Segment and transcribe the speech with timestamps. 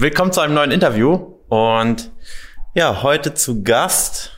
[0.00, 1.34] willkommen zu einem neuen Interview.
[1.48, 2.12] Und
[2.74, 4.30] ja, heute zu Gast.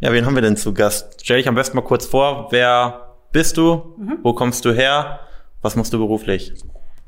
[0.00, 1.20] Ja, wen haben wir denn zu Gast?
[1.22, 2.48] Stell dich am besten mal kurz vor.
[2.50, 3.94] Wer bist du?
[3.96, 4.18] Mhm.
[4.24, 5.20] Wo kommst du her?
[5.62, 6.52] Was machst du beruflich?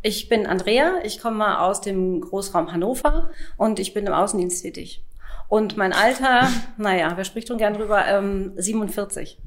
[0.03, 1.01] Ich bin Andrea.
[1.03, 5.03] Ich komme aus dem Großraum Hannover und ich bin im Außendienst tätig.
[5.49, 8.07] Und mein Alter, naja, wer spricht schon gern drüber?
[8.07, 9.39] Ähm, 47.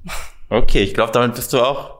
[0.49, 1.98] Okay, ich glaube, damit bist du auch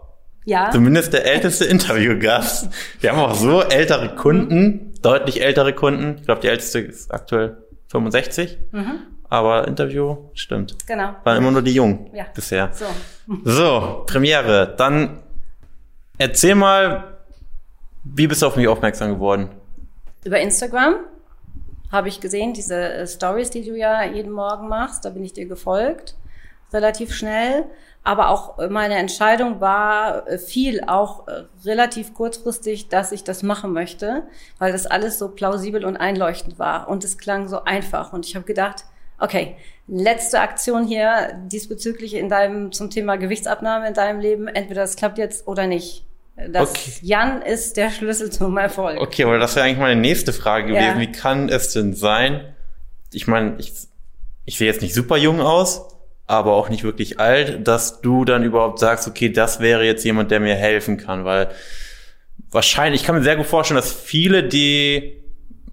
[0.50, 0.72] ja.
[0.72, 2.70] Zumindest der älteste Interviewgast.
[3.00, 6.16] Wir haben auch so ältere Kunden, deutlich ältere Kunden.
[6.18, 7.58] Ich glaube, die älteste ist aktuell
[7.88, 8.58] 65.
[8.72, 9.00] Mhm.
[9.30, 10.76] Aber Interview stimmt.
[10.88, 11.14] Genau.
[11.24, 12.26] Waren immer nur die Jungen ja.
[12.34, 12.72] bisher.
[12.74, 12.86] So.
[13.44, 14.74] so, Premiere.
[14.76, 15.22] Dann
[16.18, 17.20] erzähl mal,
[18.04, 19.50] wie bist du auf mich aufmerksam geworden?
[20.24, 20.96] Über Instagram
[21.92, 25.06] habe ich gesehen, diese äh, Stories, die du ja jeden Morgen machst.
[25.06, 26.16] Da bin ich dir gefolgt.
[26.72, 27.66] Relativ schnell
[28.04, 33.74] aber auch meine Entscheidung war äh, viel auch äh, relativ kurzfristig, dass ich das machen
[33.74, 34.24] möchte,
[34.58, 38.36] weil das alles so plausibel und einleuchtend war und es klang so einfach und ich
[38.36, 38.86] habe gedacht,
[39.20, 44.96] okay, letzte Aktion hier diesbezüglich in deinem zum Thema Gewichtsabnahme in deinem Leben, entweder das
[44.96, 46.06] klappt jetzt oder nicht.
[46.48, 46.92] Das okay.
[47.02, 48.98] Jan ist der Schlüssel zum Erfolg.
[49.02, 50.96] Okay, aber das wäre eigentlich meine nächste Frage gewesen.
[50.96, 51.00] Ja.
[51.00, 52.56] Wie kann es denn sein?
[53.12, 53.74] Ich meine, ich,
[54.46, 55.89] ich sehe jetzt nicht super jung aus,
[56.30, 60.30] aber auch nicht wirklich alt, dass du dann überhaupt sagst, okay, das wäre jetzt jemand,
[60.30, 61.50] der mir helfen kann, weil
[62.52, 65.24] wahrscheinlich, ich kann mir sehr gut vorstellen, dass viele, die,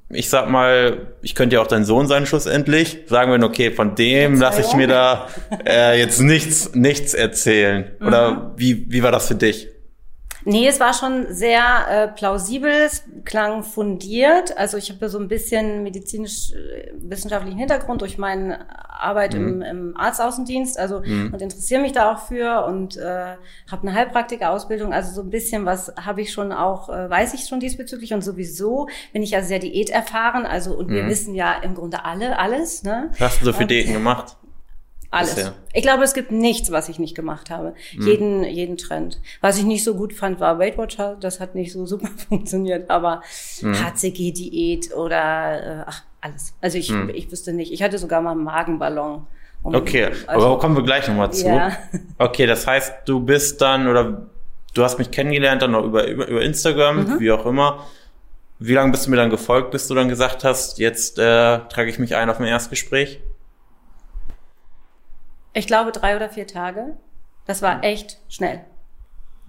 [0.09, 3.97] ich sag mal, ich könnte ja auch dein Sohn sein schlussendlich, sagen würden, okay, von
[3.97, 5.29] dem lasse ich mir da
[5.67, 7.91] äh, jetzt nichts, nichts erzählen.
[8.01, 8.51] Oder mhm.
[8.57, 9.69] wie, wie war das für dich?
[10.47, 14.56] Nee, es war schon sehr äh, plausibel, es klang fundiert.
[14.56, 19.48] Also ich habe so ein bisschen medizinisch-wissenschaftlichen äh, Hintergrund durch meine Arbeit mhm.
[19.48, 20.78] im, im Arztaußendienst.
[20.78, 21.30] Also mhm.
[21.33, 23.34] und interessiere mich da auch für und äh,
[23.69, 24.92] habe eine Heilpraktikerausbildung.
[24.92, 28.14] Also so ein bisschen was habe ich schon auch, äh, weiß ich schon diesbezüglich.
[28.14, 30.47] Und sowieso bin ich ja sehr Diät erfahren.
[30.47, 30.94] Also und mhm.
[30.94, 32.84] wir wissen ja im Grunde alle alles.
[32.84, 33.10] Ne?
[33.19, 34.36] Was hast du so für Diäten gemacht?
[35.17, 35.34] Alles.
[35.34, 35.55] Bisher.
[35.72, 37.75] Ich glaube, es gibt nichts, was ich nicht gemacht habe.
[37.97, 38.06] Mhm.
[38.06, 39.21] Jeden, jeden Trend.
[39.41, 41.16] Was ich nicht so gut fand, war Weight Watcher.
[41.21, 42.91] Das hat nicht so super funktioniert.
[42.91, 43.22] Aber
[43.60, 43.75] mhm.
[43.75, 46.54] HCG-Diät oder, äh, ach, alles.
[46.60, 47.10] Also ich, mhm.
[47.15, 47.72] ich wüsste nicht.
[47.72, 49.27] Ich hatte sogar mal einen Magenballon.
[49.62, 51.47] Um, okay, also, aber kommen wir gleich nochmal zu.
[51.47, 51.77] Ja.
[52.19, 54.27] Okay, das heißt, du bist dann, oder
[54.75, 57.21] du hast mich kennengelernt dann noch über, über, über Instagram, mhm.
[57.21, 57.87] wie auch immer.
[58.59, 61.91] Wie lange bist du mir dann gefolgt, bis du dann gesagt hast, jetzt äh, trage
[61.91, 63.21] ich mich ein auf ein Erstgespräch?
[65.56, 66.99] Ich glaube drei oder vier Tage.
[67.47, 68.61] Das war echt schnell.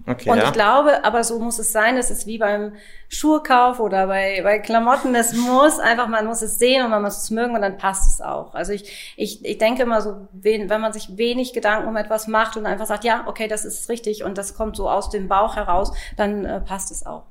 [0.06, 0.44] Okay, und ja.
[0.44, 2.72] ich glaube, aber so muss es sein, es ist wie beim
[3.08, 7.18] Schuhkauf oder bei, bei Klamotten, es muss einfach, man muss es sehen und man muss
[7.18, 8.54] es mögen und dann passt es auch.
[8.54, 12.56] Also ich, ich, ich denke immer so, wenn man sich wenig Gedanken um etwas macht
[12.56, 15.56] und einfach sagt, ja, okay, das ist richtig und das kommt so aus dem Bauch
[15.56, 17.26] heraus, dann äh, passt es auch.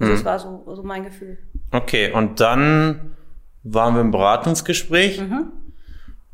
[0.00, 0.16] Also hm.
[0.16, 1.38] Das war so, so mein Gefühl.
[1.70, 3.16] Okay, und dann
[3.62, 5.52] waren wir im Beratungsgespräch mhm.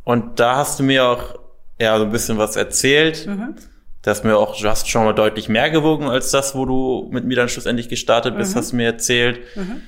[0.05, 1.44] und da hast du mir auch
[1.79, 3.27] ja so ein bisschen was erzählt.
[3.27, 3.55] Mhm.
[4.03, 7.25] Das mir auch, du hast schon mal deutlich mehr gewogen als das, wo du mit
[7.25, 8.59] mir dann schlussendlich gestartet bist, mhm.
[8.59, 9.41] hast du mir erzählt.
[9.57, 9.83] Mhm.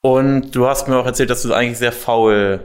[0.00, 2.60] Und du hast mir auch erzählt, dass du eigentlich sehr faul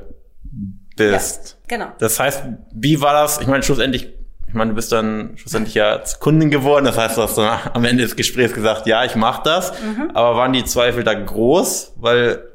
[0.96, 1.58] bist.
[1.70, 1.92] Ja, genau.
[2.00, 2.44] Das heißt,
[2.74, 3.42] wie war das?
[3.42, 4.14] Ich meine, schlussendlich,
[4.48, 6.86] ich meine, du bist dann schlussendlich ja Kundin geworden.
[6.86, 9.74] Das heißt, du hast dann am Ende des Gesprächs gesagt, ja, ich mach das.
[9.82, 10.12] Mhm.
[10.14, 11.94] Aber waren die Zweifel da groß?
[11.98, 12.49] Weil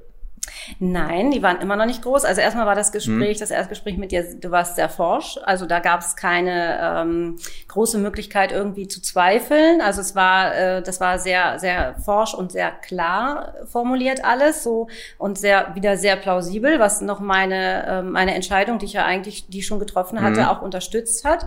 [0.78, 2.25] Nein, die waren immer noch nicht groß.
[2.25, 3.41] Also erstmal war das Gespräch, hm.
[3.41, 5.38] das Erstgespräch mit dir, du warst sehr forsch.
[5.44, 7.36] Also da gab es keine ähm,
[7.69, 9.80] große Möglichkeit irgendwie zu zweifeln.
[9.80, 14.88] Also es war, äh, das war sehr, sehr forsch und sehr klar formuliert alles so
[15.19, 19.48] und sehr wieder sehr plausibel, was noch meine äh, meine Entscheidung, die ich ja eigentlich
[19.48, 20.46] die schon getroffen hatte, mhm.
[20.46, 21.46] auch unterstützt hat.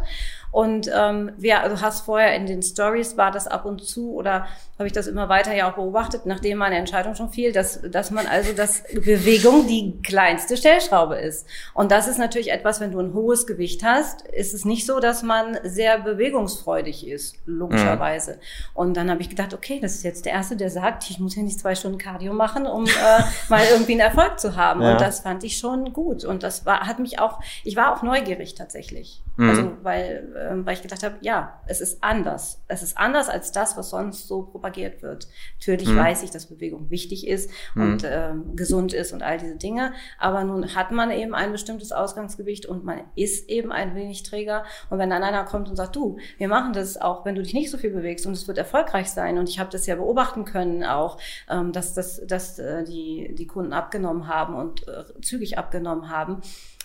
[0.51, 4.47] Und ähm, wir, also hast vorher in den Stories war das ab und zu oder
[4.77, 8.11] habe ich das immer weiter ja auch beobachtet, nachdem meine Entscheidung schon fiel, dass, dass
[8.11, 11.47] man also, dass Bewegung die kleinste Stellschraube ist.
[11.73, 14.99] Und das ist natürlich etwas, wenn du ein hohes Gewicht hast, ist es nicht so,
[14.99, 18.33] dass man sehr bewegungsfreudig ist, logischerweise.
[18.33, 18.37] Mhm.
[18.75, 21.35] Und dann habe ich gedacht, okay, das ist jetzt der Erste, der sagt, ich muss
[21.35, 22.89] ja nicht zwei Stunden Cardio machen, um äh,
[23.49, 24.81] mal irgendwie einen Erfolg zu haben.
[24.81, 24.91] Ja.
[24.91, 26.23] Und das fand ich schon gut.
[26.23, 29.23] Und das war, hat mich auch, ich war auch neugierig tatsächlich.
[29.37, 29.49] Mhm.
[29.49, 32.61] Also, weil ähm, weil ich gedacht habe, ja, es ist anders.
[32.67, 35.27] Es ist anders als das, was sonst so propagiert wird.
[35.59, 35.97] Natürlich mhm.
[35.97, 37.81] weiß ich, dass Bewegung wichtig ist mhm.
[37.81, 39.93] und ähm, gesund ist und all diese Dinge.
[40.19, 44.63] Aber nun hat man eben ein bestimmtes Ausgangsgewicht und man ist eben ein wenig träger.
[44.89, 47.53] Und wenn dann einer kommt und sagt, du, wir machen das auch, wenn du dich
[47.53, 49.37] nicht so viel bewegst und es wird erfolgreich sein.
[49.37, 51.19] Und ich habe das ja beobachten können auch,
[51.49, 56.41] ähm, dass, das, dass äh, die, die Kunden abgenommen haben und äh, zügig abgenommen haben.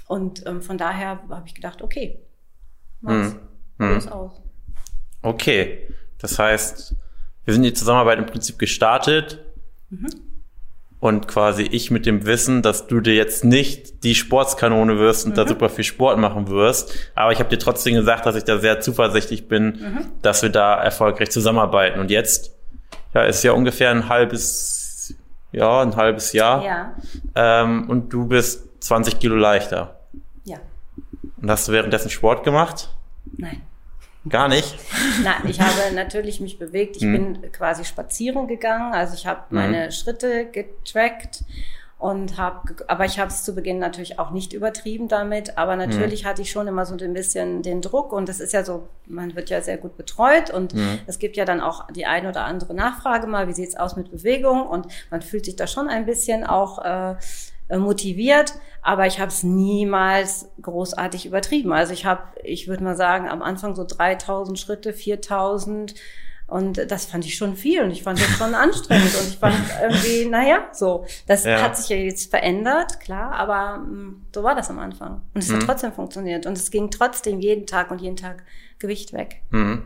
[0.06, 2.20] Und ähm, von daher habe ich gedacht, okay,
[3.00, 3.34] mach's.
[3.34, 3.51] Mhm.
[3.78, 4.08] Hm.
[4.08, 4.40] aus.
[5.22, 5.88] Okay,
[6.18, 6.94] das heißt,
[7.44, 9.44] wir sind die Zusammenarbeit im Prinzip gestartet.
[9.90, 10.08] Mhm.
[11.00, 15.32] Und quasi ich mit dem Wissen, dass du dir jetzt nicht die Sportskanone wirst und
[15.32, 15.34] mhm.
[15.34, 16.94] da super viel Sport machen wirst.
[17.16, 20.08] Aber ich habe dir trotzdem gesagt, dass ich da sehr zuversichtlich bin, mhm.
[20.22, 21.98] dass wir da erfolgreich zusammenarbeiten.
[21.98, 22.52] Und jetzt
[23.14, 25.16] ja, ist ja ungefähr ein halbes,
[25.50, 26.64] ja, ein halbes Jahr.
[26.64, 26.94] Ja.
[27.34, 29.98] Ähm, und du bist 20 Kilo leichter.
[30.44, 30.58] Ja.
[31.40, 32.90] Und hast du währenddessen Sport gemacht?
[33.24, 33.62] Nein.
[34.28, 34.78] Gar nicht?
[35.24, 36.96] Nein, ich habe natürlich mich bewegt.
[36.96, 37.12] Ich hm.
[37.12, 38.92] bin quasi spazieren gegangen.
[38.92, 39.56] Also ich habe hm.
[39.56, 41.44] meine Schritte getrackt
[41.98, 45.58] und habe, aber ich habe es zu Beginn natürlich auch nicht übertrieben damit.
[45.58, 46.28] Aber natürlich hm.
[46.28, 49.34] hatte ich schon immer so ein bisschen den Druck und es ist ja so, man
[49.34, 51.00] wird ja sehr gut betreut und hm.
[51.06, 54.12] es gibt ja dann auch die eine oder andere Nachfrage mal, wie sieht's aus mit
[54.12, 57.16] Bewegung und man fühlt sich da schon ein bisschen auch äh,
[57.78, 61.72] motiviert, aber ich habe es niemals großartig übertrieben.
[61.72, 65.94] Also ich habe, ich würde mal sagen, am Anfang so 3000 Schritte, 4000
[66.52, 69.56] und das fand ich schon viel und ich fand das schon anstrengend und ich fand
[69.80, 71.06] irgendwie, naja, so.
[71.26, 71.62] Das ja.
[71.62, 75.22] hat sich ja jetzt verändert, klar, aber mh, mm, so war das am Anfang.
[75.32, 75.54] Und es mhm.
[75.54, 78.42] hat trotzdem funktioniert und es ging trotzdem jeden Tag und jeden Tag
[78.78, 79.42] Gewicht weg.
[79.48, 79.84] Mhm.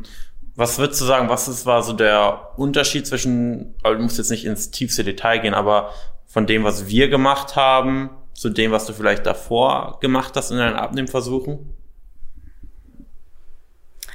[0.56, 4.30] Was würdest du sagen, was ist, war so der Unterschied zwischen, also du musst jetzt
[4.30, 5.90] nicht ins tiefste Detail gehen, aber
[6.36, 10.58] von dem, was wir gemacht haben, zu dem, was du vielleicht davor gemacht hast in
[10.58, 11.72] deinen Abnehmversuchen?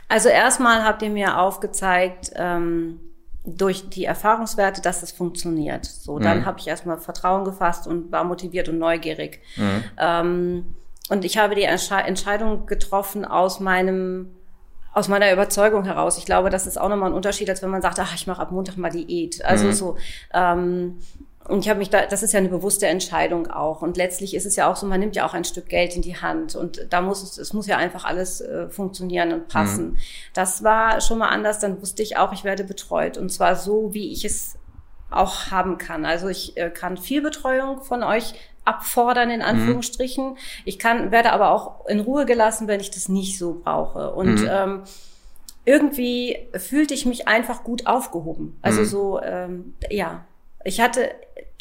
[0.08, 3.00] Also erstmal habt ihr mir aufgezeigt, ähm,
[3.44, 5.84] durch die Erfahrungswerte, dass es funktioniert.
[5.86, 6.46] So, dann mhm.
[6.46, 9.40] habe ich erstmal Vertrauen gefasst und war motiviert und neugierig.
[9.56, 9.84] Mhm.
[9.98, 10.76] Ähm,
[11.10, 14.36] und ich habe die Entsche Entscheidung getroffen aus meinem
[14.94, 16.18] aus meiner Überzeugung heraus.
[16.20, 18.42] Ich glaube, das ist auch nochmal ein Unterschied, als wenn man sagt, ach, ich mache
[18.42, 19.44] ab Montag mal Diät.
[19.44, 19.72] Also mhm.
[19.72, 19.98] so,
[20.34, 20.98] ähm,
[21.52, 23.82] und ich habe mich da, das ist ja eine bewusste Entscheidung auch.
[23.82, 26.02] Und letztlich ist es ja auch so, man nimmt ja auch ein Stück Geld in
[26.02, 29.92] die Hand und da muss es, es muss ja einfach alles äh, funktionieren und passen.
[29.92, 29.98] Mhm.
[30.34, 31.60] Das war schon mal anders.
[31.60, 34.58] Dann wusste ich auch, ich werde betreut und zwar so, wie ich es
[35.10, 36.06] auch haben kann.
[36.06, 38.34] Also ich äh, kann viel Betreuung von euch
[38.64, 39.46] abfordern in mhm.
[39.46, 40.30] Anführungsstrichen.
[40.30, 40.38] Mhm.
[40.64, 44.14] Ich kann werde aber auch in Ruhe gelassen, wenn ich das nicht so brauche.
[44.14, 44.50] Und mhm.
[44.50, 44.84] ähm,
[45.66, 48.58] irgendwie fühlte ich mich einfach gut aufgehoben.
[48.62, 48.86] Also mhm.
[48.86, 50.24] so ähm, ja,
[50.64, 51.10] ich hatte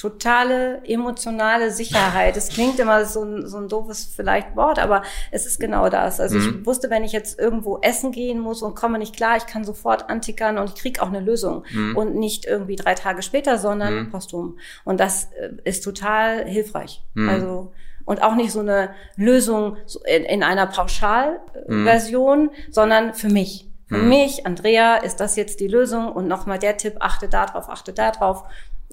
[0.01, 2.35] totale emotionale Sicherheit.
[2.35, 6.21] Es klingt immer so ein, so ein doofes vielleicht Wort, aber es ist genau das.
[6.21, 6.61] Also mhm.
[6.61, 9.63] ich wusste, wenn ich jetzt irgendwo essen gehen muss und komme nicht klar, ich kann
[9.63, 11.65] sofort antickern und ich krieg auch eine Lösung.
[11.71, 11.97] Mhm.
[11.97, 14.11] Und nicht irgendwie drei Tage später, sondern mhm.
[14.11, 14.59] posthum.
[14.85, 17.03] Und das äh, ist total hilfreich.
[17.13, 17.29] Mhm.
[17.29, 17.73] Also
[18.07, 19.77] und auch nicht so eine Lösung
[20.07, 22.51] in, in einer Pauschalversion, mhm.
[22.71, 23.71] sondern für mich.
[23.87, 24.09] Für mhm.
[24.09, 27.93] mich, Andrea, ist das jetzt die Lösung und nochmal der Tipp, achte da drauf, achte
[27.93, 28.45] da drauf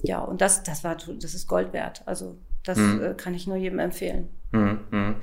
[0.03, 2.03] ja, und das, das war, das ist Gold wert.
[2.05, 4.29] Also das äh, kann ich nur jedem empfehlen.
[4.51, 5.15] Mhm.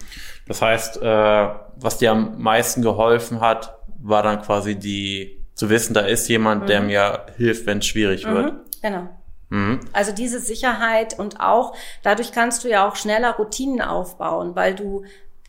[0.46, 5.94] Das heißt, äh, was dir am meisten geholfen hat, war dann quasi die, zu wissen,
[5.94, 6.86] da ist jemand, der mhm.
[6.88, 8.52] mir hilft, wenn es schwierig wird.
[8.52, 9.08] Mhm, genau.
[9.48, 9.80] Mhm.
[9.92, 15.04] Also diese Sicherheit und auch dadurch kannst du ja auch schneller Routinen aufbauen, weil du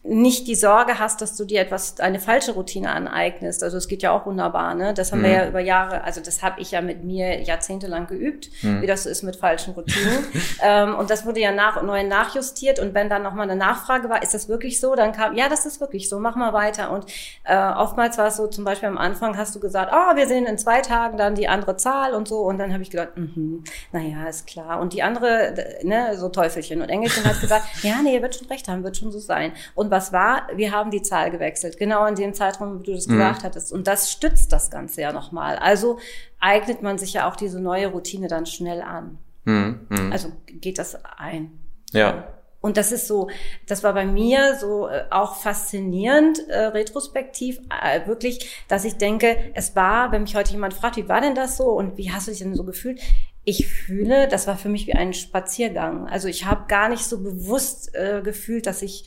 [0.07, 3.63] nicht die Sorge hast, dass du dir etwas, eine falsche Routine aneignest.
[3.63, 4.93] Also es geht ja auch wunderbar, ne?
[4.93, 5.23] Das haben mhm.
[5.23, 8.81] wir ja über Jahre, also das habe ich ja mit mir jahrzehntelang geübt, mhm.
[8.81, 10.23] wie das so ist mit falschen Routinen.
[10.63, 12.79] ähm, und das wurde ja nach und neu nachjustiert.
[12.79, 14.93] Und wenn dann nochmal eine Nachfrage war, ist das wirklich so?
[14.93, 16.91] Dann kam, ja, das ist wirklich so, mach mal weiter.
[16.91, 17.05] Und
[17.43, 20.45] äh, oftmals war es so, zum Beispiel am Anfang hast du gesagt, oh, wir sehen
[20.45, 22.41] in zwei Tagen dann die andere Zahl und so.
[22.41, 24.79] Und dann habe ich gedacht, mhm, naja, ist klar.
[24.79, 28.47] Und die andere, ne, so Teufelchen und Engelchen hat gesagt, ja, nee, ihr wird schon
[28.49, 29.51] recht haben, wird schon so sein.
[29.73, 33.07] Und was war, wir haben die Zahl gewechselt, genau in dem Zeitraum, wie du das
[33.07, 33.13] mhm.
[33.13, 33.71] gesagt hattest.
[33.71, 35.55] Und das stützt das Ganze ja nochmal.
[35.55, 35.99] Also
[36.39, 39.17] eignet man sich ja auch diese neue Routine dann schnell an.
[39.45, 39.87] Mhm.
[39.87, 40.11] Mhm.
[40.11, 41.57] Also geht das ein.
[41.93, 42.27] Ja.
[42.59, 43.29] Und das ist so,
[43.67, 49.37] das war bei mir so äh, auch faszinierend, äh, retrospektiv, äh, wirklich, dass ich denke,
[49.53, 52.27] es war, wenn mich heute jemand fragt, wie war denn das so und wie hast
[52.27, 52.99] du dich denn so gefühlt?
[53.45, 56.07] Ich fühle, das war für mich wie ein Spaziergang.
[56.09, 59.05] Also ich habe gar nicht so bewusst äh, gefühlt, dass ich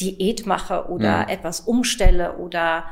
[0.00, 1.28] Diät mache oder mhm.
[1.28, 2.84] etwas umstelle oder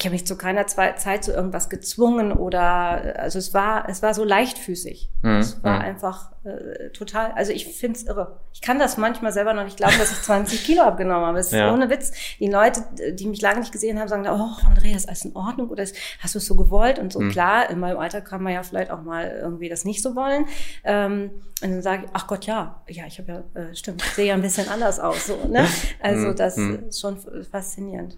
[0.00, 4.14] ich habe mich zu keiner Zeit zu irgendwas gezwungen oder also es war es war
[4.14, 5.10] so leichtfüßig.
[5.20, 5.30] Mhm.
[5.36, 5.84] Es war mhm.
[5.84, 7.32] einfach äh, total.
[7.32, 8.40] Also ich find's irre.
[8.54, 11.38] Ich kann das manchmal selber noch nicht glauben, dass ich 20 Kilo abgenommen habe.
[11.38, 11.70] Es ist ja.
[11.70, 12.12] ohne Witz.
[12.38, 15.68] Die Leute, die mich lange nicht gesehen haben, sagen: Oh, Andreas, ist alles in Ordnung
[15.68, 15.84] oder
[16.20, 16.98] hast du es so gewollt?
[16.98, 17.30] Und so mhm.
[17.30, 17.68] klar.
[17.68, 20.46] In meinem Alter kann man ja vielleicht auch mal irgendwie das nicht so wollen.
[20.82, 21.30] Ähm,
[21.62, 24.28] und dann sage ich: Ach Gott, ja, ja, ich habe ja äh, stimmt, ich sehe
[24.28, 25.26] ja ein bisschen anders aus.
[25.26, 25.66] So, ne?
[26.02, 26.36] Also mhm.
[26.36, 26.84] das mhm.
[26.88, 27.18] ist schon
[27.50, 28.16] faszinierend.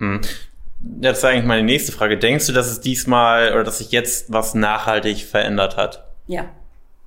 [0.82, 1.00] Mhm.
[1.00, 2.18] Das ist eigentlich meine nächste Frage.
[2.18, 6.04] Denkst du, dass es diesmal oder dass sich jetzt was nachhaltig verändert hat?
[6.26, 6.46] Ja.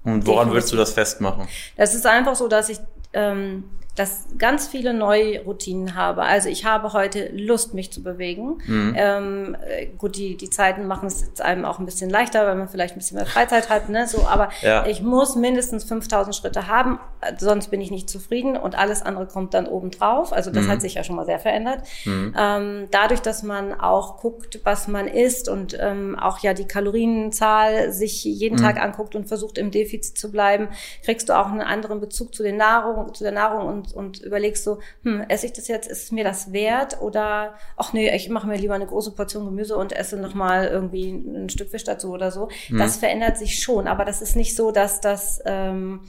[0.04, 1.48] Und woran würdest du das festmachen?
[1.78, 2.78] Das ist einfach so, dass ich
[3.14, 3.64] ähm,
[3.96, 6.24] dass ganz viele neue Routinen habe.
[6.24, 8.58] Also ich habe heute Lust, mich zu bewegen.
[8.66, 8.94] Mhm.
[8.98, 12.68] Ähm, äh, gut, die, die Zeiten machen es einem auch ein bisschen leichter, weil man
[12.68, 14.08] vielleicht ein bisschen mehr Freizeit hat, ne?
[14.08, 14.86] So, aber ja.
[14.86, 17.00] ich muss mindestens 5000 Schritte haben,
[17.38, 20.34] sonst bin ich nicht zufrieden und alles andere kommt dann oben drauf.
[20.34, 20.72] Also das mhm.
[20.72, 21.84] hat sich ja schon mal sehr verändert.
[22.04, 22.36] Mhm.
[22.38, 27.92] Ähm, dadurch, dass man auch guckt, was man isst und ähm, auch ja die Kalorienzahl
[27.92, 28.62] sich jeden mhm.
[28.62, 30.68] Tag anguckt und versucht im Defizit zu bleiben,
[31.04, 34.64] kriegst du auch einen anderen Bezug zu den Nahrung, zu der Nahrung und, und überlegst
[34.64, 37.02] so, hm, esse ich das jetzt, ist es mir das wert?
[37.02, 41.10] Oder ach nee, ich mache mir lieber eine große Portion Gemüse und esse nochmal irgendwie
[41.10, 42.50] ein Stück Fisch dazu oder so.
[42.70, 42.78] Mhm.
[42.78, 46.02] Das verändert sich schon, aber das ist nicht so, dass das ähm,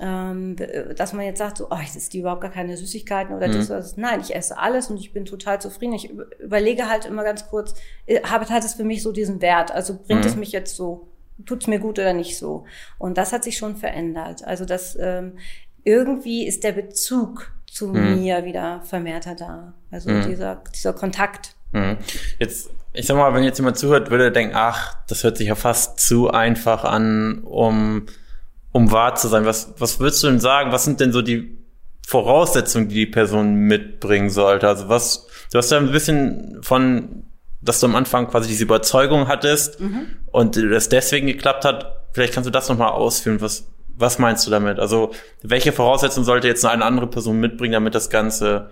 [0.00, 0.56] ähm,
[0.96, 3.52] dass man jetzt sagt, so, oh, ich esse die überhaupt gar keine Süßigkeiten oder mhm.
[3.52, 3.96] das oder das.
[3.96, 5.92] Nein, ich esse alles und ich bin total zufrieden.
[5.94, 7.74] Ich überlege halt immer ganz kurz,
[8.06, 9.70] äh, hat es für mich so diesen Wert?
[9.70, 10.26] Also bringt mhm.
[10.26, 11.08] es mich jetzt so
[11.46, 12.64] tut's mir gut oder nicht so.
[12.98, 14.44] Und das hat sich schon verändert.
[14.44, 15.38] Also das ähm,
[15.84, 18.22] irgendwie ist der Bezug zu mhm.
[18.22, 19.74] mir wieder vermehrter da.
[19.90, 20.26] Also mhm.
[20.26, 21.54] dieser, dieser Kontakt.
[21.72, 21.98] Mhm.
[22.38, 25.48] Jetzt, ich sag mal, wenn jetzt jemand zuhört, würde er denken, ach, das hört sich
[25.48, 28.06] ja fast zu einfach an, um,
[28.72, 29.44] um wahr zu sein.
[29.44, 30.72] Was, was würdest du denn sagen?
[30.72, 31.58] Was sind denn so die
[32.06, 34.68] Voraussetzungen, die die Person mitbringen sollte?
[34.68, 37.24] Also was, du hast ja ein bisschen von
[37.64, 40.06] dass du am Anfang quasi diese Überzeugung hattest mhm.
[40.30, 42.06] und das deswegen geklappt hat.
[42.12, 43.40] Vielleicht kannst du das nochmal ausführen.
[43.40, 44.78] Was, was meinst du damit?
[44.78, 45.10] Also,
[45.42, 48.70] welche Voraussetzungen sollte jetzt noch eine andere Person mitbringen, damit das Ganze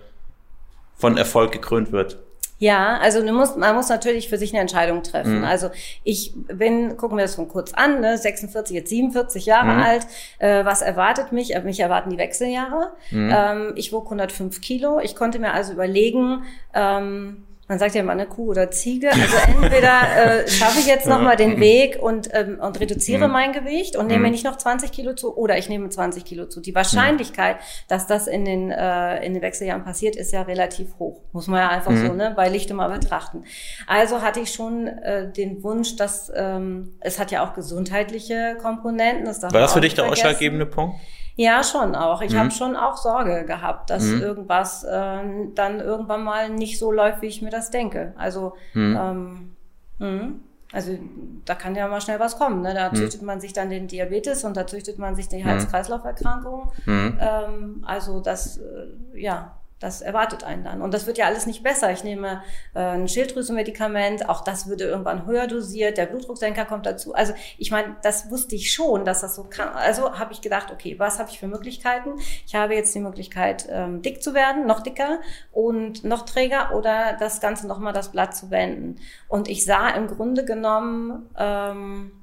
[0.97, 2.17] von Erfolg gekrönt wird?
[2.63, 5.39] Ja, also du musst, man muss natürlich für sich eine Entscheidung treffen.
[5.39, 5.43] Mhm.
[5.43, 5.69] Also
[6.05, 9.83] ich bin, gucken wir das von kurz an, ne, 46, jetzt 47 Jahre mhm.
[9.83, 10.07] alt.
[10.39, 11.55] Äh, was erwartet mich?
[11.55, 12.93] Äh, mich erwarten die Wechseljahre.
[13.11, 13.33] Mhm.
[13.35, 14.99] Ähm, ich wog 105 Kilo.
[15.01, 19.09] Ich konnte mir also überlegen, ähm, man sagt ja immer eine Kuh oder Ziege.
[19.11, 23.33] Also entweder äh, schaffe ich jetzt nochmal den Weg und, ähm, und reduziere mhm.
[23.33, 24.31] mein Gewicht und nehme mhm.
[24.31, 26.59] nicht noch 20 Kilo zu oder ich nehme 20 Kilo zu.
[26.59, 31.21] Die Wahrscheinlichkeit, dass das in den, äh, in den Wechseljahren passiert, ist ja relativ hoch.
[31.31, 32.07] Muss man ja einfach mhm.
[32.07, 33.45] so ne, bei Licht mal betrachten.
[33.87, 39.25] Also hatte ich schon äh, den Wunsch, dass ähm, es hat ja auch gesundheitliche Komponenten.
[39.25, 40.97] Das War das für dich der ausschlaggebende Punkt?
[41.35, 42.21] Ja, schon auch.
[42.21, 42.39] Ich mhm.
[42.39, 44.21] habe schon auch Sorge gehabt, dass mhm.
[44.21, 45.19] irgendwas äh,
[45.55, 48.13] dann irgendwann mal nicht so läuft, wie ich mir das denke.
[48.17, 49.55] Also, mhm.
[49.99, 50.27] ähm, mh.
[50.71, 50.97] also
[51.45, 52.61] da kann ja mal schnell was kommen.
[52.61, 52.73] Ne?
[52.75, 52.95] Da mhm.
[52.95, 55.47] züchtet man sich dann den Diabetes und da züchtet man sich die mhm.
[55.47, 56.71] Herz-Kreislauf-Erkrankung.
[56.85, 57.19] Mhm.
[57.19, 60.81] Ähm, also das, äh, ja, das erwartet einen dann.
[60.81, 61.91] Und das wird ja alles nicht besser.
[61.91, 62.41] Ich nehme
[62.73, 67.13] äh, ein Schilddrüsenmedikament, auch das würde irgendwann höher dosiert, der Blutdrucksenker kommt dazu.
[67.13, 69.69] Also ich meine, das wusste ich schon, dass das so kann.
[69.69, 72.11] Also habe ich gedacht, okay, was habe ich für Möglichkeiten?
[72.47, 75.19] Ich habe jetzt die Möglichkeit, ähm, dick zu werden, noch dicker
[75.51, 78.99] und noch träger oder das Ganze nochmal das Blatt zu wenden.
[79.27, 82.22] Und ich sah im Grunde genommen, ähm,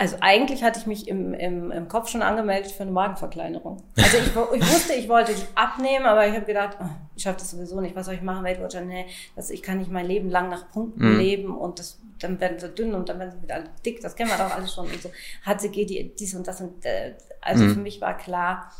[0.00, 3.82] also eigentlich hatte ich mich im, im, im Kopf schon angemeldet für eine Magenverkleinerung.
[3.96, 6.86] Also ich, ich wusste, ich wollte abnehmen, aber ich habe gedacht, oh,
[7.16, 7.96] ich schaffe das sowieso nicht.
[7.96, 8.44] Was soll ich machen?
[8.44, 8.86] Weltwirtschaft?
[8.86, 11.18] Nee, das, ich kann nicht mein Leben lang nach Punkten mhm.
[11.18, 14.00] leben und das, dann werden sie dünn und dann werden sie wieder alle dick.
[14.00, 14.86] Das kennen wir doch alles schon.
[14.86, 15.10] Und so
[15.44, 16.60] HCG, die, dies und das.
[16.60, 17.74] Und, äh, also mhm.
[17.74, 18.70] für mich war klar,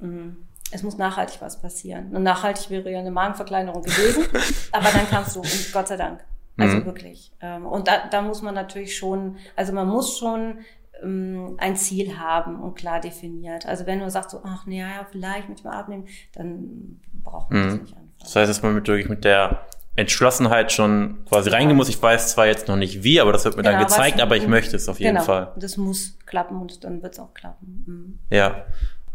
[0.00, 0.36] mh, mm,
[0.72, 2.16] es muss nachhaltig was passieren.
[2.16, 4.24] Und nachhaltig wäre ja eine Magenverkleinerung gewesen,
[4.72, 6.24] aber dann kannst du, und Gott sei Dank.
[6.56, 6.86] Also mhm.
[6.86, 7.32] wirklich.
[7.40, 10.58] Ähm, und da, da muss man natürlich schon, also man muss schon
[11.02, 13.66] ähm, ein Ziel haben und klar definiert.
[13.66, 17.60] Also wenn du sagst so, ach nee, ja, vielleicht mit dem Abnehmen, dann braucht man
[17.60, 17.64] mhm.
[17.64, 18.04] das nicht einfach.
[18.20, 21.88] Das heißt, dass man mit, wirklich mit der Entschlossenheit schon quasi reingehen muss.
[21.88, 24.36] Ich weiß zwar jetzt noch nicht wie, aber das wird mir genau, dann gezeigt, aber
[24.36, 25.52] ich möchte es auf jeden genau, Fall.
[25.56, 27.84] Das muss klappen und dann wird es auch klappen.
[27.86, 28.18] Mhm.
[28.30, 28.64] Ja.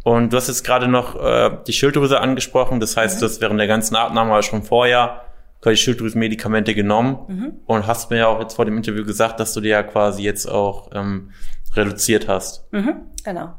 [0.03, 2.79] Und du hast jetzt gerade noch äh, die Schilddrüse angesprochen.
[2.79, 3.21] Das heißt, mhm.
[3.21, 5.21] das während der ganzen Abnahme schon vorher
[5.61, 7.53] quasi Schilddrüsenmedikamente genommen mhm.
[7.65, 10.23] und hast mir ja auch jetzt vor dem Interview gesagt, dass du die ja quasi
[10.23, 11.31] jetzt auch ähm,
[11.75, 12.71] reduziert hast.
[12.71, 13.53] Mhm, genau.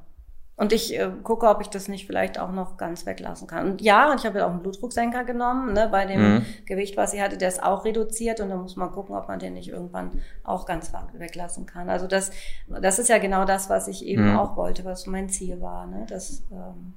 [0.60, 3.70] Und ich äh, gucke, ob ich das nicht vielleicht auch noch ganz weglassen kann.
[3.70, 6.46] Und ja, und ich habe ja auch einen Blutdrucksenker genommen, ne, bei dem mhm.
[6.66, 9.38] Gewicht, was ich hatte, der ist auch reduziert und dann muss man gucken, ob man
[9.38, 10.10] den nicht irgendwann
[10.44, 11.88] auch ganz weglassen kann.
[11.88, 12.30] Also das,
[12.68, 14.38] das ist ja genau das, was ich eben mhm.
[14.38, 15.86] auch wollte, was mein Ziel war.
[15.86, 16.04] Ne?
[16.06, 16.92] Das ähm,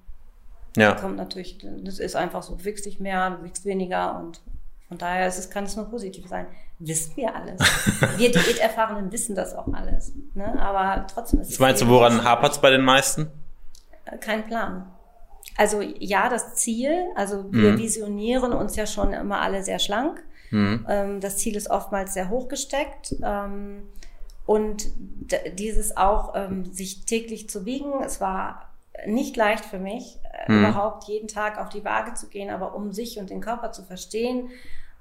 [0.75, 0.95] ja.
[0.95, 4.41] kommt natürlich, das ist einfach so, du wiegst dich mehr, du wiegst weniger und
[4.93, 6.45] von daher ist es, kann es nur positiv sein.
[6.77, 7.59] Wissen wir alles.
[8.17, 10.13] wir Diäterfahrenen wissen das auch alles.
[10.35, 10.45] Ne?
[10.61, 11.59] Aber trotzdem ist Was es.
[11.59, 13.31] meinst du, woran hapert es bei den meisten?
[14.05, 14.85] Äh, kein Plan.
[15.57, 17.79] Also ja, das Ziel, also wir mhm.
[17.79, 20.23] visionieren uns ja schon immer alle sehr schlank.
[20.51, 20.85] Mhm.
[20.87, 23.15] Ähm, das Ziel ist oftmals sehr hoch gesteckt.
[23.23, 23.81] Ähm,
[24.45, 24.85] und
[25.57, 28.69] dieses auch, ähm, sich täglich zu wiegen, es war
[29.07, 30.59] nicht leicht für mich, äh, mhm.
[30.59, 33.81] überhaupt jeden Tag auf die Waage zu gehen, aber um sich und den Körper zu
[33.81, 34.49] verstehen,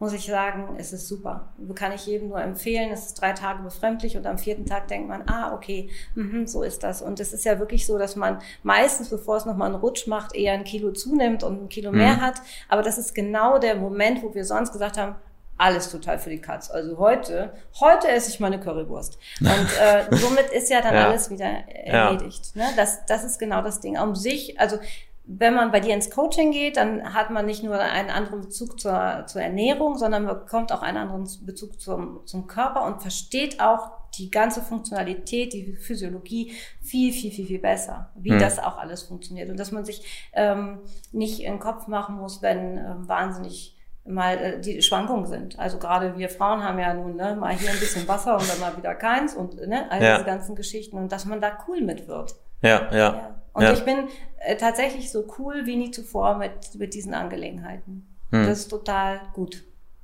[0.02, 1.52] muss ich sagen, es ist super.
[1.76, 2.90] Kann ich jedem nur empfehlen.
[2.90, 6.64] Es ist drei Tage befremdlich und am vierten Tag denkt man, ah, okay, mh, so
[6.64, 7.02] ist das.
[7.02, 10.34] Und es ist ja wirklich so, dass man meistens, bevor es nochmal einen Rutsch macht,
[10.34, 11.98] eher ein Kilo zunimmt und ein Kilo mhm.
[11.98, 12.34] mehr hat.
[12.68, 15.14] Aber das ist genau der Moment, wo wir sonst gesagt haben,
[15.56, 16.68] alles total für die Katz.
[16.68, 19.20] Also heute, heute esse ich meine Currywurst.
[19.38, 19.48] Und
[19.80, 21.10] äh, somit ist ja dann ja.
[21.10, 22.56] alles wieder erledigt.
[22.56, 22.64] Ja.
[22.64, 22.72] Ne?
[22.74, 23.96] Das, das ist genau das Ding.
[24.00, 24.78] Um sich, also
[25.24, 28.80] wenn man bei dir ins Coaching geht, dann hat man nicht nur einen anderen Bezug
[28.80, 33.60] zur, zur Ernährung, sondern man bekommt auch einen anderen Bezug zum, zum Körper und versteht
[33.60, 38.40] auch die ganze Funktionalität, die Physiologie viel, viel, viel, viel besser, wie hm.
[38.40, 39.48] das auch alles funktioniert.
[39.48, 40.80] Und dass man sich ähm,
[41.12, 45.58] nicht in den Kopf machen muss, wenn ähm, wahnsinnig mal äh, die Schwankungen sind.
[45.58, 48.60] Also gerade wir Frauen haben ja nun ne, mal hier ein bisschen Wasser und dann
[48.60, 50.14] mal wieder keins und ne, all ja.
[50.14, 52.34] diese ganzen Geschichten und dass man da cool mit wird.
[52.60, 52.96] Ja, ja.
[52.96, 53.41] ja.
[53.52, 53.72] Und ja.
[53.72, 58.06] ich bin äh, tatsächlich so cool wie nie zuvor mit, mit diesen Angelegenheiten.
[58.30, 58.46] Hm.
[58.46, 59.62] Das ist total gut.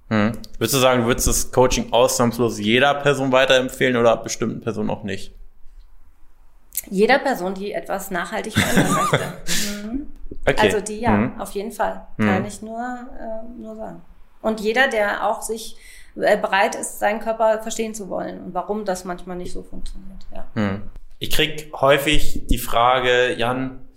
[0.09, 0.33] Hm.
[0.59, 5.03] Würdest du sagen, du würdest das Coaching ausnahmslos jeder Person weiterempfehlen oder bestimmten Personen auch
[5.03, 5.35] nicht?
[6.91, 9.87] Jeder Person, die etwas nachhaltig verändern möchte.
[9.87, 10.07] Mhm.
[10.47, 10.61] Okay.
[10.61, 11.41] Also die ja, mhm.
[11.41, 12.07] auf jeden Fall.
[12.17, 12.47] Kann mhm.
[12.47, 14.03] ich nur, äh, nur sagen.
[14.41, 15.77] Und jeder, der auch sich
[16.17, 20.27] äh, bereit ist, seinen Körper verstehen zu wollen und warum das manchmal nicht so funktioniert.
[20.35, 20.47] Ja.
[21.19, 23.89] Ich krieg häufig die Frage, Jan,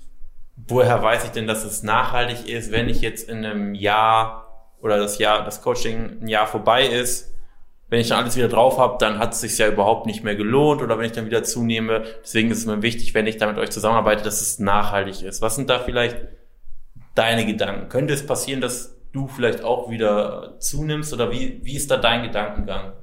[0.55, 4.97] woher weiß ich denn, dass es nachhaltig ist, wenn ich jetzt in einem Jahr oder
[4.97, 7.31] das Jahr, das Coaching ein Jahr vorbei ist,
[7.89, 10.35] wenn ich dann alles wieder drauf habe, dann hat es sich ja überhaupt nicht mehr
[10.35, 12.03] gelohnt oder wenn ich dann wieder zunehme.
[12.23, 15.41] Deswegen ist es mir wichtig, wenn ich da mit euch zusammenarbeite, dass es nachhaltig ist.
[15.41, 16.17] Was sind da vielleicht
[17.15, 17.89] deine Gedanken?
[17.89, 22.23] Könnte es passieren, dass du vielleicht auch wieder zunimmst oder wie, wie ist da dein
[22.23, 22.93] Gedankengang?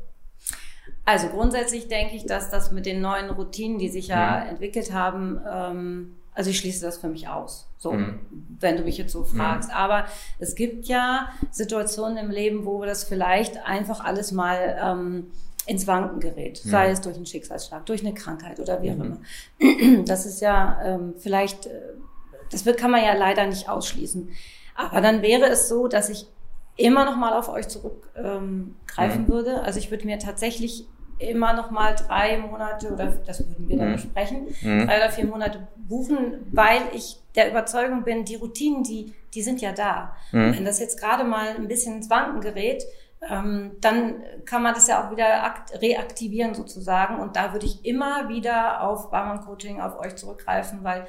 [1.09, 4.51] Also grundsätzlich denke ich, dass das mit den neuen Routinen, die sich ja mhm.
[4.51, 8.21] entwickelt haben, ähm, also ich schließe das für mich aus, so, mhm.
[8.61, 9.71] wenn du mich jetzt so fragst.
[9.71, 9.75] Mhm.
[9.75, 10.05] Aber
[10.39, 15.31] es gibt ja Situationen im Leben, wo das vielleicht einfach alles mal ähm,
[15.65, 16.69] ins Wanken gerät, mhm.
[16.69, 19.19] sei es durch einen Schicksalsschlag, durch eine Krankheit oder wie auch mhm.
[19.59, 20.03] immer.
[20.05, 21.81] Das ist ja ähm, vielleicht, äh,
[22.51, 24.29] das wird, kann man ja leider nicht ausschließen.
[24.75, 26.27] Aber dann wäre es so, dass ich
[26.77, 29.63] immer noch mal auf euch zurückgreifen ähm, würde.
[29.63, 30.87] Also ich würde mir tatsächlich
[31.19, 33.93] immer noch mal drei Monate oder das würden wir dann mhm.
[33.95, 34.87] besprechen, mhm.
[34.87, 39.61] drei oder vier Monate buchen, weil ich der Überzeugung bin, die Routinen, die, die sind
[39.61, 40.17] ja da.
[40.33, 40.57] Mhm.
[40.57, 42.85] Wenn das jetzt gerade mal ein bisschen ins Wanken gerät,
[43.29, 45.27] ähm, dann kann man das ja auch wieder
[45.81, 47.19] reaktivieren sozusagen.
[47.19, 51.07] Und da würde ich immer wieder auf Barmann Coaching, auf euch zurückgreifen, weil,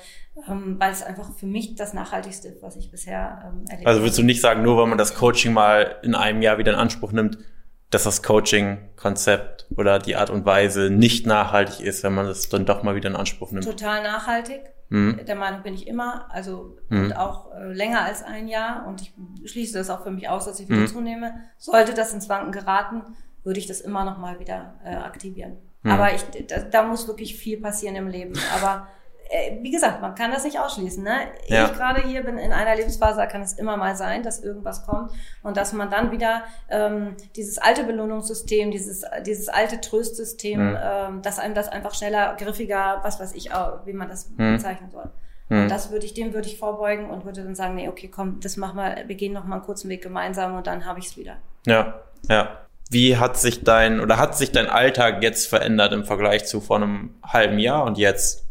[0.47, 3.87] ähm, weil es einfach für mich das Nachhaltigste ist, was ich bisher ähm, erlebt habe.
[3.87, 6.73] Also würdest du nicht sagen, nur weil man das Coaching mal in einem Jahr wieder
[6.73, 7.37] in Anspruch nimmt,
[7.89, 12.65] dass das Coaching-Konzept oder die Art und Weise nicht nachhaltig ist, wenn man das dann
[12.65, 13.65] doch mal wieder in Anspruch nimmt.
[13.65, 14.61] Total nachhaltig.
[14.89, 15.19] Mhm.
[15.25, 17.05] Der Meinung bin ich immer, also mhm.
[17.05, 18.85] und auch äh, länger als ein Jahr.
[18.87, 20.87] Und ich schließe das auch für mich aus, dass ich wieder mhm.
[20.87, 21.33] zunehme.
[21.57, 23.03] Sollte das ins Wanken geraten,
[23.43, 25.57] würde ich das immer noch mal wieder äh, aktivieren.
[25.83, 25.91] Mhm.
[25.91, 28.33] Aber ich, da, da muss wirklich viel passieren im Leben.
[28.55, 28.87] Aber
[29.61, 31.03] wie gesagt, man kann das nicht ausschließen.
[31.03, 31.27] Ne?
[31.47, 31.65] Ja.
[31.65, 34.85] Ich gerade hier bin in einer Lebensphase, da kann es immer mal sein, dass irgendwas
[34.85, 35.11] kommt
[35.43, 40.77] und dass man dann wieder ähm, dieses alte Belohnungssystem, dieses, dieses alte Tröstsystem, mhm.
[40.81, 44.55] ähm, dass einem das einfach schneller, griffiger, was weiß ich, auch, wie man das mhm.
[44.55, 45.11] bezeichnen soll.
[45.49, 45.67] Und mhm.
[45.69, 48.57] das würde ich, dem würde ich vorbeugen und würde dann sagen, nee, okay, komm, das
[48.57, 51.17] machen wir, wir gehen noch mal einen kurzen Weg gemeinsam und dann habe ich es
[51.17, 51.37] wieder.
[51.65, 52.57] Ja, ja.
[52.91, 56.77] Wie hat sich dein oder hat sich dein Alltag jetzt verändert im Vergleich zu vor
[56.77, 58.48] einem halben Jahr und jetzt?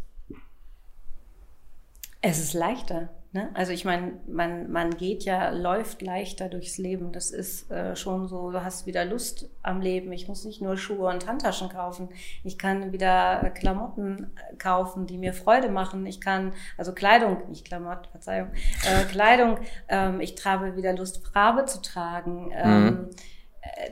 [2.21, 3.11] Es ist leichter.
[3.33, 3.51] Ne?
[3.53, 7.13] Also ich meine, man, man geht ja, läuft leichter durchs Leben.
[7.13, 10.11] Das ist äh, schon so, du hast wieder Lust am Leben.
[10.13, 12.09] Ich muss nicht nur Schuhe und Handtaschen kaufen.
[12.43, 16.07] Ich kann wieder Klamotten kaufen, die mir Freude machen.
[16.07, 18.51] Ich kann, also Kleidung, nicht Klamotten, Verzeihung,
[18.85, 19.59] äh, Kleidung.
[19.89, 22.51] Ähm, ich habe wieder Lust, Farbe zu tragen.
[22.55, 23.11] Ähm, mhm.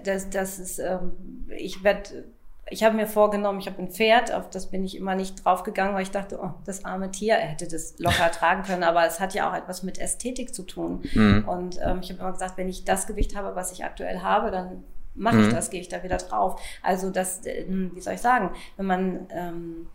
[0.04, 2.24] das, das ist, ähm, ich werde
[2.68, 5.94] ich habe mir vorgenommen, ich habe ein Pferd, auf das bin ich immer nicht draufgegangen,
[5.94, 9.20] weil ich dachte, oh, das arme Tier, er hätte das locker tragen können, aber es
[9.20, 11.02] hat ja auch etwas mit Ästhetik zu tun.
[11.14, 11.44] Mhm.
[11.46, 14.50] Und ähm, ich habe immer gesagt, wenn ich das Gewicht habe, was ich aktuell habe,
[14.50, 14.82] dann
[15.14, 15.54] mache ich mhm.
[15.54, 16.60] das, gehe ich da wieder drauf.
[16.82, 19.86] Also das, äh, wie soll ich sagen, wenn man, ähm,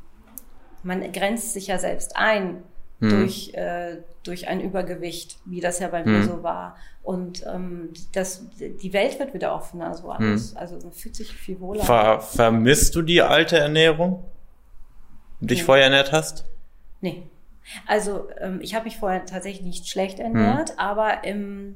[0.84, 2.64] man grenzt sich ja selbst ein
[3.02, 3.10] mhm.
[3.10, 6.12] durch, äh, durch ein Übergewicht, wie das ja bei mhm.
[6.12, 6.78] mir so war.
[7.04, 10.54] Und ähm, das, die Welt wird wieder offener, so alles.
[10.54, 10.58] Mhm.
[10.58, 11.84] Also man fühlt sich viel wohler.
[11.84, 14.24] Ver vermisst du die alte Ernährung?
[15.40, 15.66] Die dich nee.
[15.66, 16.46] vorher ernährt hast?
[17.02, 17.24] Nee.
[17.88, 20.80] Also ähm, ich habe mich vorher tatsächlich nicht schlecht ernährt, mhm.
[20.80, 21.76] aber im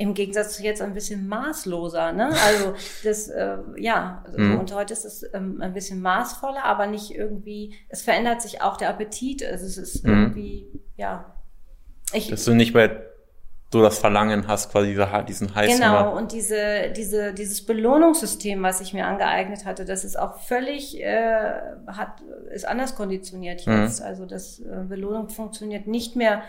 [0.00, 2.12] im Gegensatz zu jetzt ein bisschen maßloser.
[2.12, 2.30] Ne?
[2.46, 4.58] Also das, äh, ja, mhm.
[4.58, 8.78] und heute ist es ähm, ein bisschen maßvoller, aber nicht irgendwie, es verändert sich auch
[8.78, 9.44] der Appetit.
[9.44, 10.10] Also es ist mhm.
[10.10, 11.36] irgendwie, ja.
[12.14, 12.98] Ich, Dass du nicht bei
[13.70, 15.78] so das Verlangen hast, quasi diesen heißen.
[15.78, 20.98] Genau, und diese, diese, dieses Belohnungssystem, was ich mir angeeignet hatte, das ist auch völlig,
[20.98, 21.52] äh,
[21.88, 24.00] hat, ist anders konditioniert jetzt.
[24.00, 24.06] Mhm.
[24.06, 26.40] Also das äh, Belohnung funktioniert nicht mehr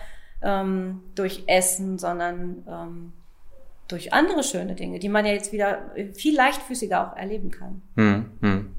[0.42, 3.14] ähm, durch Essen, sondern ähm,
[3.91, 7.82] durch andere schöne Dinge, die man ja jetzt wieder viel leichtfüßiger auch erleben kann.
[7.95, 8.25] Mhm.
[8.41, 8.75] mhm.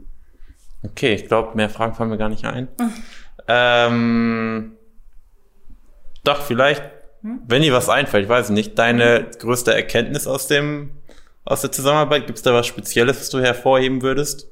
[0.84, 2.66] Okay, ich glaube, mehr Fragen fallen mir gar nicht ein.
[2.78, 2.92] Mhm.
[3.46, 4.72] Ähm,
[6.24, 6.82] doch, vielleicht
[7.22, 7.40] hm?
[7.46, 10.90] Wenn dir was einfällt, ich weiß nicht, deine größte Erkenntnis aus dem,
[11.44, 14.48] aus der Zusammenarbeit, gibt es da was Spezielles, was du hervorheben würdest?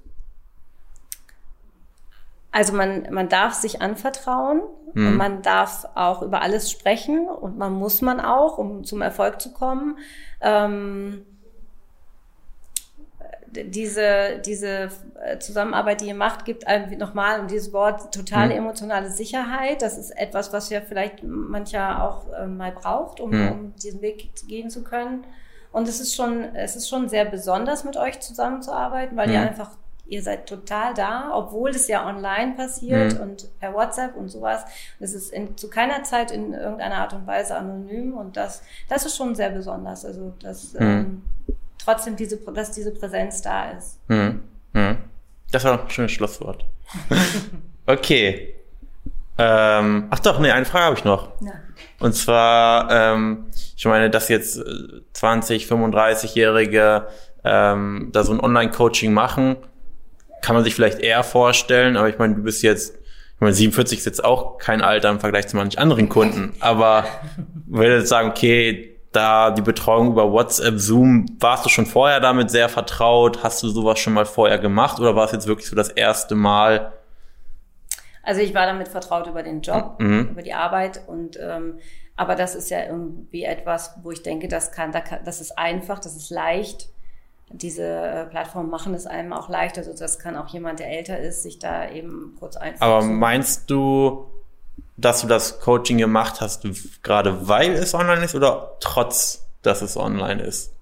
[2.53, 4.63] Also man, man darf sich anvertrauen
[4.95, 5.07] hm.
[5.07, 9.41] und man darf auch über alles sprechen und man muss man auch, um zum Erfolg
[9.41, 9.99] zu kommen.
[10.41, 11.25] Ähm,
[13.53, 14.91] diese, diese
[15.25, 18.65] äh, Zusammenarbeit, die ihr macht, gibt einem nochmal um dieses Wort totale mhm.
[18.65, 19.83] emotionale Sicherheit.
[19.83, 23.53] Das ist etwas, was ja vielleicht mancher auch äh, mal braucht, um, mhm.
[23.53, 25.25] um diesen Weg gehen zu können.
[25.73, 29.35] Und es ist schon, es ist schon sehr besonders, mit euch zusammenzuarbeiten, weil mhm.
[29.35, 29.71] ihr einfach,
[30.11, 33.21] ihr seid total da, obwohl es ja online passiert mhm.
[33.21, 34.65] und per WhatsApp und sowas.
[34.99, 39.07] Es ist in, zu keiner Zeit in irgendeiner Art und Weise anonym und das, das
[39.07, 40.05] ist schon sehr besonders.
[40.05, 40.81] Also das, mhm.
[40.81, 41.23] ähm,
[41.83, 43.99] trotzdem diese, dass diese Präsenz da ist.
[44.09, 44.43] Hm.
[44.75, 44.99] Hm.
[45.53, 46.65] Das war ein schönes Schlusswort.
[47.87, 48.55] okay.
[49.39, 51.29] Ähm, ach doch, nee, eine Frage habe ich noch.
[51.41, 51.53] Ja.
[51.99, 53.47] Und zwar, ähm,
[53.77, 54.61] ich meine, dass jetzt
[55.13, 57.07] 20, äh, 35-Jährige
[57.45, 59.57] ähm, da so ein Online-Coaching machen,
[60.43, 63.99] kann man sich vielleicht eher vorstellen, aber ich meine, du bist jetzt, ich meine, 47
[63.99, 67.05] ist jetzt auch kein Alter im Vergleich zu manchen anderen Kunden, aber
[67.67, 72.51] würde jetzt sagen, okay, da die Betreuung über WhatsApp, Zoom, warst du schon vorher damit
[72.51, 73.43] sehr vertraut?
[73.43, 76.35] Hast du sowas schon mal vorher gemacht oder war es jetzt wirklich so das erste
[76.37, 76.93] Mal?
[78.23, 80.29] Also ich war damit vertraut über den Job, mhm.
[80.31, 81.79] über die Arbeit und ähm,
[82.17, 84.93] aber das ist ja irgendwie etwas, wo ich denke, das kann,
[85.25, 86.91] das ist einfach, das ist leicht.
[87.53, 89.77] Diese äh, Plattformen machen es einem auch leicht.
[89.77, 92.87] Also das kann auch jemand, der älter ist, sich da eben kurz einfach.
[92.87, 94.27] Aber meinst du,
[94.97, 96.65] dass du das Coaching gemacht hast,
[97.03, 100.73] gerade weil es online ist oder trotz, dass es online ist?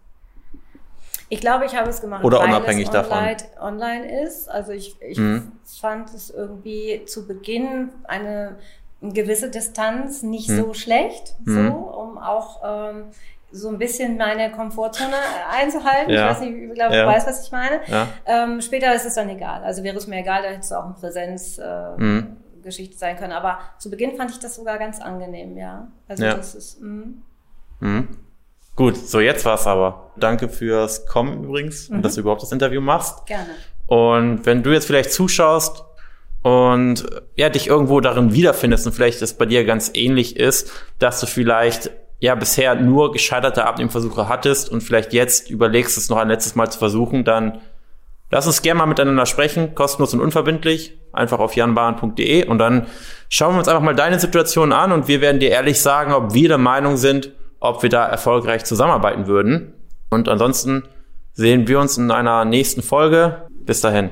[1.30, 3.62] Ich glaube, ich habe es gemacht, oder weil unabhängig es online, davon.
[3.62, 4.48] online ist.
[4.48, 5.52] Also ich, ich mhm.
[5.80, 8.56] fand es irgendwie zu Beginn eine,
[9.02, 10.56] eine gewisse Distanz nicht mhm.
[10.56, 11.68] so schlecht, mhm.
[11.68, 13.04] so, um auch ähm,
[13.50, 15.16] so ein bisschen meine Komfortzone
[15.50, 16.10] einzuhalten.
[16.10, 16.30] Ja.
[16.30, 17.02] Ich weiß nicht, ich glaube, ja.
[17.02, 17.80] du weißt, was ich meine.
[17.86, 18.08] Ja.
[18.26, 19.62] Ähm, später ist es dann egal.
[19.62, 22.36] Also wäre es mir egal, da hättest du auch in Präsenz äh, mhm.
[22.94, 23.32] Sein können.
[23.32, 25.88] Aber zu Beginn fand ich das sogar ganz angenehm, ja.
[26.06, 26.34] Also ja.
[26.34, 26.82] das ist.
[26.82, 27.06] Mh.
[27.80, 28.08] Mhm.
[28.76, 30.12] Gut, so jetzt war's aber.
[30.16, 31.96] Danke fürs Kommen übrigens mhm.
[31.96, 33.24] und dass du überhaupt das Interview machst.
[33.24, 33.48] Gerne.
[33.86, 35.82] Und wenn du jetzt vielleicht zuschaust
[36.42, 37.06] und
[37.36, 41.26] ja, dich irgendwo darin wiederfindest und vielleicht das bei dir ganz ähnlich ist, dass du
[41.26, 46.54] vielleicht ja bisher nur gescheiterte Abnehmversuche hattest und vielleicht jetzt überlegst, es noch ein letztes
[46.54, 47.60] Mal zu versuchen, dann
[48.30, 52.86] Lass uns gerne mal miteinander sprechen, kostenlos und unverbindlich, einfach auf janbahn.de und dann
[53.30, 56.34] schauen wir uns einfach mal deine Situation an und wir werden dir ehrlich sagen, ob
[56.34, 59.72] wir der Meinung sind, ob wir da erfolgreich zusammenarbeiten würden.
[60.10, 60.84] Und ansonsten
[61.32, 63.46] sehen wir uns in einer nächsten Folge.
[63.48, 64.10] Bis dahin.